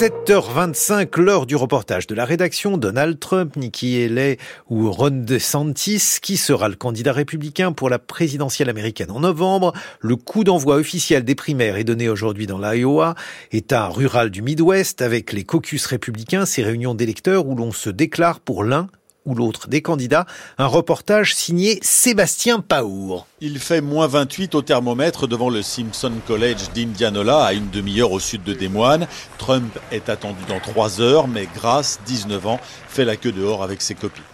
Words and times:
7h25, 0.00 1.20
l'heure 1.20 1.44
du 1.44 1.56
reportage 1.56 2.06
de 2.06 2.14
la 2.14 2.24
rédaction. 2.24 2.78
Donald 2.78 3.20
Trump, 3.20 3.54
Nikki 3.56 4.02
Haley 4.02 4.38
ou 4.70 4.90
Ron 4.90 5.10
DeSantis, 5.10 6.16
qui 6.22 6.38
sera 6.38 6.70
le 6.70 6.74
candidat 6.74 7.12
républicain 7.12 7.72
pour 7.72 7.90
la 7.90 7.98
présidentielle 7.98 8.70
américaine 8.70 9.10
en 9.10 9.20
novembre. 9.20 9.74
Le 10.00 10.16
coup 10.16 10.42
d'envoi 10.42 10.76
officiel 10.76 11.22
des 11.22 11.34
primaires 11.34 11.76
est 11.76 11.84
donné 11.84 12.08
aujourd'hui 12.08 12.46
dans 12.46 12.58
l'Iowa, 12.58 13.14
état 13.52 13.88
rural 13.88 14.30
du 14.30 14.40
Midwest, 14.40 15.02
avec 15.02 15.34
les 15.34 15.44
caucus 15.44 15.84
républicains, 15.84 16.46
ces 16.46 16.62
réunions 16.62 16.94
d'électeurs 16.94 17.46
où 17.46 17.54
l'on 17.54 17.70
se 17.70 17.90
déclare 17.90 18.40
pour 18.40 18.64
l'un 18.64 18.88
ou 19.30 19.34
l'autre 19.34 19.68
des 19.68 19.80
candidats. 19.80 20.26
Un 20.58 20.66
reportage 20.66 21.34
signé 21.34 21.78
Sébastien 21.82 22.60
Paour. 22.60 23.26
Il 23.40 23.58
fait 23.58 23.80
moins 23.80 24.08
28 24.08 24.54
au 24.56 24.62
thermomètre 24.62 25.28
devant 25.28 25.48
le 25.48 25.62
Simpson 25.62 26.12
College 26.26 26.70
d'Indianola, 26.74 27.44
à 27.44 27.52
une 27.52 27.70
demi-heure 27.70 28.12
au 28.12 28.20
sud 28.20 28.42
de 28.42 28.52
Des 28.52 28.68
Moines. 28.68 29.06
Trump 29.38 29.78
est 29.92 30.08
attendu 30.08 30.40
dans 30.48 30.58
3 30.58 31.00
heures, 31.00 31.28
mais 31.28 31.46
Grace, 31.54 32.00
19 32.06 32.46
ans, 32.46 32.60
fait 32.88 33.04
la 33.04 33.16
queue 33.16 33.32
dehors 33.32 33.62
avec 33.62 33.80
ses 33.82 33.94
copines. 33.94 34.24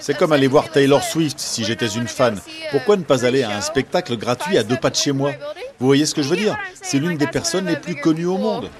C'est 0.00 0.16
comme 0.16 0.32
aller 0.32 0.48
voir 0.48 0.70
Taylor 0.70 1.02
Swift 1.02 1.38
si 1.38 1.64
j'étais 1.64 1.88
une 1.88 2.08
fan? 2.08 2.40
Pourquoi 2.70 2.96
ne 2.96 3.02
pas 3.02 3.24
aller 3.24 3.42
à 3.42 3.56
un 3.56 3.60
spectacle 3.60 4.16
gratuit 4.16 4.58
à 4.58 4.62
deux 4.62 4.76
pas 4.76 4.90
de 4.90 4.96
chez 4.96 5.12
moi? 5.12 5.32
Vous 5.78 5.86
voyez 5.86 6.06
ce 6.06 6.14
que 6.14 6.22
je 6.22 6.28
veux 6.28 6.36
dire? 6.36 6.56
C'est 6.80 6.98
l'une 6.98 7.18
des 7.18 7.26
personnes 7.26 7.66
les 7.66 7.76
plus 7.76 7.96
connues 7.96 8.26
au 8.26 8.38
monde. 8.38 8.70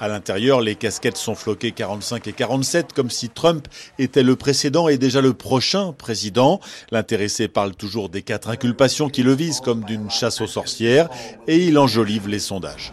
À 0.00 0.08
l'intérieur, 0.08 0.60
les 0.60 0.74
casquettes 0.74 1.16
sont 1.16 1.36
floquées 1.36 1.70
45 1.70 2.26
et 2.26 2.32
47, 2.32 2.92
comme 2.92 3.08
si 3.08 3.28
Trump 3.28 3.68
était 4.00 4.24
le 4.24 4.34
précédent 4.34 4.88
et 4.88 4.98
déjà 4.98 5.20
le 5.20 5.32
prochain 5.32 5.92
président. 5.92 6.58
L'intéressé 6.90 7.46
parle 7.46 7.74
toujours 7.76 8.08
des 8.08 8.22
quatre 8.22 8.48
inculpations 8.48 9.08
qui 9.08 9.22
le 9.22 9.32
visent, 9.32 9.60
comme 9.60 9.84
d'une 9.84 10.10
chasse 10.10 10.40
aux 10.40 10.48
sorcières, 10.48 11.08
et 11.46 11.58
il 11.58 11.78
enjolive 11.78 12.28
les 12.28 12.40
sondages. 12.40 12.92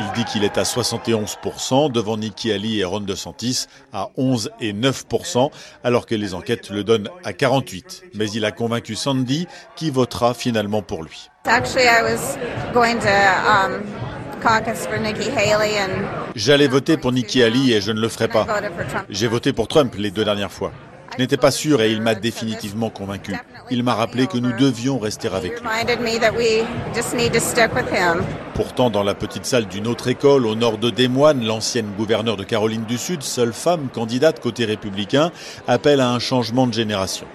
Il 0.00 0.12
dit 0.12 0.24
qu'il 0.24 0.44
est 0.44 0.56
à 0.56 0.62
71% 0.62 1.92
devant 1.92 2.16
Nikki 2.16 2.50
Haley 2.50 2.76
et 2.76 2.84
Ron 2.84 3.00
DeSantis 3.00 3.66
à 3.92 4.08
11 4.16 4.50
et 4.58 4.72
9%, 4.72 5.50
alors 5.84 6.06
que 6.06 6.14
les 6.14 6.32
enquêtes 6.32 6.70
le 6.70 6.84
donnent 6.84 7.10
à 7.22 7.34
48. 7.34 8.04
Mais 8.14 8.30
il 8.30 8.46
a 8.46 8.50
convaincu 8.50 8.94
Sandy 8.94 9.46
qui 9.76 9.90
votera 9.90 10.32
finalement 10.32 10.80
pour 10.80 11.02
lui. 11.02 11.28
J'allais 16.34 16.68
voter 16.68 16.96
pour 16.96 17.12
Nikki 17.12 17.42
Haley 17.42 17.72
et 17.72 17.80
je 17.82 17.92
ne 17.92 18.00
le 18.00 18.08
ferai 18.08 18.28
pas. 18.28 18.46
J'ai 19.10 19.26
voté 19.26 19.52
pour 19.52 19.68
Trump 19.68 19.94
les 19.98 20.10
deux 20.10 20.24
dernières 20.24 20.52
fois. 20.52 20.72
Je 21.12 21.22
n'étais 21.22 21.36
pas 21.36 21.50
sûr 21.50 21.82
et 21.82 21.90
il 21.90 22.00
m'a 22.00 22.14
définitivement 22.14 22.90
convaincu. 22.90 23.34
Il 23.70 23.82
m'a 23.82 23.94
rappelé 23.94 24.26
que 24.26 24.38
nous 24.38 24.52
devions 24.52 24.98
rester 24.98 25.28
avec 25.28 25.60
lui. 25.60 25.68
Pourtant, 28.54 28.90
dans 28.90 29.02
la 29.02 29.14
petite 29.14 29.44
salle 29.44 29.66
d'une 29.66 29.86
autre 29.86 30.08
école 30.08 30.46
au 30.46 30.54
nord 30.54 30.78
de 30.78 30.90
Des 30.90 31.08
Moines, 31.08 31.44
l'ancienne 31.44 31.90
gouverneure 31.96 32.36
de 32.36 32.44
Caroline 32.44 32.84
du 32.84 32.98
Sud, 32.98 33.22
seule 33.22 33.52
femme 33.52 33.88
candidate 33.92 34.40
côté 34.40 34.64
républicain, 34.64 35.30
appelle 35.66 36.00
à 36.00 36.10
un 36.10 36.18
changement 36.18 36.66
de 36.66 36.74
génération. 36.74 37.26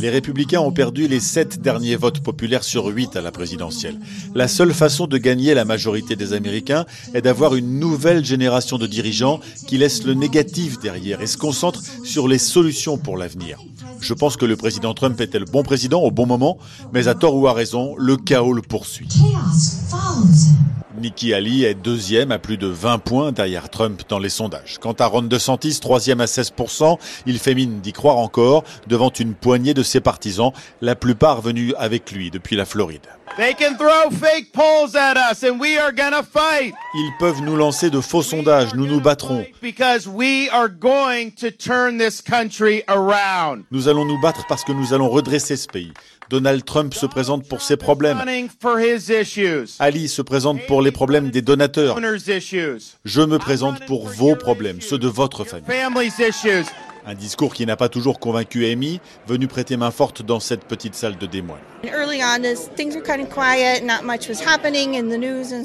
Les 0.00 0.10
républicains 0.10 0.60
ont 0.60 0.72
perdu 0.72 1.08
les 1.08 1.20
sept 1.20 1.60
derniers 1.60 1.96
votes 1.96 2.20
populaires 2.20 2.64
sur 2.64 2.86
huit 2.86 3.16
à 3.16 3.20
la 3.20 3.30
présidentielle. 3.30 3.98
La 4.34 4.48
seule 4.48 4.72
façon 4.72 5.06
de 5.06 5.18
gagner 5.18 5.54
la 5.54 5.64
majorité 5.64 6.16
des 6.16 6.32
Américains 6.32 6.84
est 7.14 7.22
d'avoir 7.22 7.54
une 7.54 7.78
nouvelle 7.78 8.24
génération 8.24 8.78
de 8.78 8.86
dirigeants 8.86 9.40
qui 9.66 9.78
laissent 9.78 10.04
le 10.04 10.14
négatif 10.14 10.78
derrière 10.80 11.20
et 11.20 11.26
se 11.26 11.36
concentrent 11.36 11.82
sur 12.04 12.28
les 12.28 12.38
solutions 12.38 12.98
pour 12.98 13.16
l'avenir. 13.16 13.58
Je 14.00 14.14
pense 14.14 14.36
que 14.36 14.46
le 14.46 14.56
président 14.56 14.94
Trump 14.94 15.20
était 15.20 15.38
le 15.38 15.44
bon 15.44 15.62
président 15.62 16.00
au 16.00 16.10
bon 16.10 16.26
moment, 16.26 16.58
mais 16.92 17.08
à 17.08 17.14
tort 17.14 17.36
ou 17.36 17.46
à 17.48 17.52
raison, 17.52 17.94
le 17.98 18.16
chaos 18.16 18.52
le 18.52 18.62
poursuit. 18.62 19.08
Nikki 21.00 21.32
Haley 21.32 21.62
est 21.62 21.74
deuxième 21.74 22.30
à 22.30 22.38
plus 22.38 22.58
de 22.58 22.66
20 22.66 22.98
points 22.98 23.32
derrière 23.32 23.70
Trump 23.70 24.02
dans 24.08 24.18
les 24.18 24.28
sondages. 24.28 24.76
Quant 24.80 24.92
à 24.92 25.06
Ron 25.06 25.22
DeSantis, 25.22 25.80
troisième 25.80 26.20
à 26.20 26.26
16%, 26.26 26.98
il 27.26 27.38
fait 27.38 27.54
mine 27.54 27.80
d'y 27.80 27.92
croire 27.92 28.18
encore 28.18 28.64
devant 28.86 29.10
une 29.10 29.34
poignée 29.34 29.74
de 29.74 29.82
ses 29.82 30.00
partisans, 30.00 30.52
la 30.82 30.96
plupart 30.96 31.40
venus 31.40 31.72
avec 31.78 32.12
lui 32.12 32.30
depuis 32.30 32.54
la 32.54 32.66
Floride. 32.66 33.06
Ils 36.94 37.12
peuvent 37.18 37.40
nous 37.42 37.56
lancer 37.56 37.88
de 37.88 38.00
faux 38.00 38.22
sondages, 38.22 38.74
nous 38.74 38.86
nous 38.86 39.00
battrons. 39.00 39.46
Nous 43.70 43.88
allons 43.88 44.04
nous 44.04 44.20
battre 44.20 44.46
parce 44.48 44.64
que 44.64 44.72
nous 44.72 44.92
allons 44.92 45.08
redresser 45.08 45.56
ce 45.56 45.68
pays. 45.68 45.92
Donald 46.28 46.64
Trump 46.64 46.92
se 46.94 47.06
présente 47.06 47.48
pour 47.48 47.62
ses 47.62 47.76
problèmes. 47.76 48.18
Ali 49.78 50.08
se 50.08 50.22
présente 50.22 50.64
pour 50.66 50.82
les 50.82 50.92
problèmes 50.92 51.30
des 51.30 51.42
donateurs. 51.42 51.98
Je 53.04 53.22
me 53.22 53.38
présente 53.38 53.84
pour 53.86 54.06
vos 54.08 54.36
problèmes, 54.36 54.80
ceux 54.80 54.98
de 54.98 55.08
votre 55.08 55.44
famille. 55.44 55.66
Un 57.06 57.14
discours 57.14 57.54
qui 57.54 57.66
n'a 57.66 57.76
pas 57.76 57.88
toujours 57.88 58.20
convaincu 58.20 58.66
Amy, 58.66 59.00
venue 59.26 59.48
prêter 59.48 59.76
main 59.76 59.90
forte 59.90 60.22
dans 60.22 60.40
cette 60.40 60.64
petite 60.64 60.94
salle 60.94 61.16
de 61.16 61.26
Des 61.26 61.42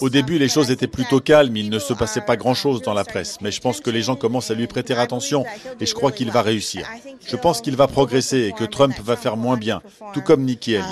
Au 0.02 0.10
début, 0.10 0.38
les 0.38 0.48
choses 0.48 0.72
étaient 0.72 0.88
plutôt 0.88 1.20
calmes, 1.20 1.56
il 1.58 1.70
ne 1.70 1.80
se 1.80 1.94
passait 1.94 2.22
pas 2.22 2.38
grand-chose 2.38 2.82
dans 2.82 2.94
la 2.94 3.04
presse, 3.04 3.38
mais 3.42 3.52
je 3.52 3.60
pense 3.60 3.82
que 3.82 3.90
les 3.90 4.02
gens 4.02 4.16
commencent 4.16 4.52
à 4.52 4.54
lui 4.54 4.68
prêter 4.68 4.94
attention 4.94 5.46
et 5.80 5.86
je 5.86 5.94
crois 5.94 6.12
qu'il 6.12 6.32
va 6.32 6.42
réussir. 6.42 6.88
Je 7.26 7.36
pense 7.36 7.62
qu'il 7.62 7.76
va 7.76 7.88
progresser 7.88 8.48
et 8.48 8.52
que 8.52 8.64
Trump 8.64 8.96
va 9.04 9.16
faire 9.16 9.36
moins 9.36 9.58
bien, 9.58 9.82
tout 10.14 10.22
comme 10.22 10.44
Nikki 10.44 10.78
Haley. 10.78 10.86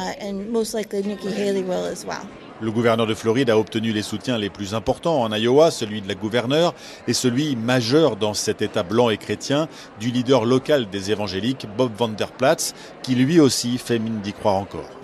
Le 2.62 2.72
gouverneur 2.72 3.08
de 3.08 3.14
Floride 3.14 3.50
a 3.50 3.58
obtenu 3.58 3.91
les 3.91 4.03
soutiens 4.03 4.38
les 4.38 4.50
plus 4.50 4.74
importants 4.74 5.22
en 5.22 5.34
Iowa, 5.34 5.72
celui 5.72 6.02
de 6.02 6.08
la 6.08 6.16
gouverneure 6.16 6.74
et 7.08 7.14
celui 7.14 7.56
majeur 7.56 8.16
dans 8.16 8.34
cet 8.34 8.62
État 8.62 8.84
blanc 8.84 9.09
et 9.09 9.18
chrétien 9.18 9.68
du 10.00 10.12
leader 10.12 10.46
local 10.46 10.90
des 10.90 11.12
évangéliques, 11.12 11.68
Bob 11.78 11.91
Vanderplatz, 11.97 12.74
qui 13.02 13.16
lui 13.16 13.40
aussi 13.40 13.78
fait 13.78 14.00
mine 14.00 14.22
d'y 14.22 14.34
croire 14.34 14.56
encore. 14.56 15.03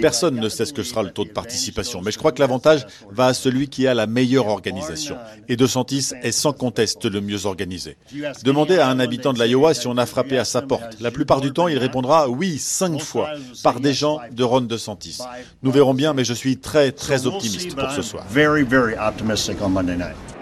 Personne 0.00 0.36
ne 0.36 0.48
sait 0.48 0.66
ce 0.66 0.72
que 0.72 0.82
sera 0.82 1.02
le 1.02 1.10
taux 1.10 1.24
de 1.24 1.30
participation, 1.30 2.02
mais 2.02 2.10
je 2.10 2.18
crois 2.18 2.32
que 2.32 2.40
l'avantage 2.40 2.86
va 3.10 3.26
à 3.26 3.34
celui 3.34 3.68
qui 3.68 3.86
a 3.86 3.94
la 3.94 4.06
meilleure 4.06 4.48
organisation. 4.48 5.16
Et 5.48 5.56
De 5.56 5.66
Santis 5.66 6.10
est 6.22 6.32
sans 6.32 6.52
conteste 6.52 7.06
le 7.06 7.20
mieux 7.20 7.46
organisé. 7.46 7.96
Demandez 8.44 8.78
à 8.78 8.88
un 8.88 9.00
habitant 9.00 9.32
de 9.32 9.42
l'Iowa 9.42 9.74
si 9.74 9.86
on 9.86 9.96
a 9.96 10.06
frappé 10.06 10.38
à 10.38 10.44
sa 10.44 10.62
porte. 10.62 11.00
La 11.00 11.10
plupart 11.10 11.40
du 11.40 11.52
temps, 11.52 11.68
il 11.68 11.78
répondra 11.78 12.28
oui 12.28 12.58
cinq 12.58 13.00
fois 13.00 13.30
par 13.62 13.80
des 13.80 13.94
gens 13.94 14.20
de 14.30 14.44
Ron 14.44 14.62
De 14.62 14.76
Santis. 14.76 15.18
Nous 15.62 15.70
verrons 15.70 15.94
bien, 15.94 16.12
mais 16.14 16.24
je 16.24 16.34
suis 16.34 16.58
très 16.58 16.92
très 16.92 17.26
optimiste 17.26 17.74
pour 17.74 17.90
ce 17.90 18.02
soir. 18.02 18.24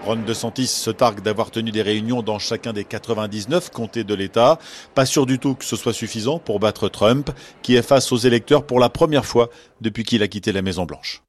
Ron 0.07 0.23
DeSantis 0.25 0.67
se 0.67 0.89
targue 0.89 1.21
d'avoir 1.21 1.51
tenu 1.51 1.71
des 1.71 1.81
réunions 1.81 2.21
dans 2.21 2.39
chacun 2.39 2.71
des 2.71 2.85
99 2.85 3.71
comtés 3.71 4.05
de 4.05 4.13
l'État. 4.13 4.57
Pas 4.95 5.05
sûr 5.05 5.25
du 5.25 5.37
tout 5.37 5.53
que 5.53 5.65
ce 5.65 5.75
soit 5.75 5.91
suffisant 5.91 6.39
pour 6.39 6.61
battre 6.61 6.87
Trump, 6.87 7.29
qui 7.61 7.75
est 7.75 7.81
face 7.81 8.11
aux 8.11 8.17
électeurs 8.17 8.65
pour 8.65 8.79
la 8.79 8.89
première 8.89 9.25
fois 9.25 9.49
depuis 9.81 10.03
qu'il 10.03 10.23
a 10.23 10.27
quitté 10.27 10.51
la 10.51 10.61
Maison-Blanche. 10.61 11.21